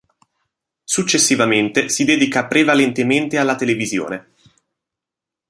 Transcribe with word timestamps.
Successivamente 0.83 1.87
si 1.87 2.03
dedica 2.05 2.47
prevalentemente 2.47 3.37
alla 3.37 3.53
televisione. 3.53 4.33